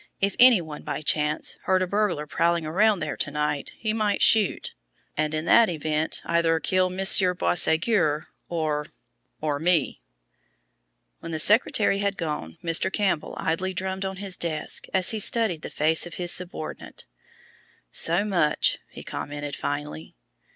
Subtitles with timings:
[0.19, 4.19] If any one, by chance, heard a burglar prowling around there to night he might
[4.23, 4.73] shoot,
[5.15, 8.87] and in that event either kill Monsieur Boisségur or
[9.41, 10.01] or me!"
[11.19, 12.91] When the secretary had gone Mr.
[12.91, 17.05] Campbell idly drummed on his desk as he studied the face of his subordinate.
[17.91, 20.15] "So much!" he commented finally.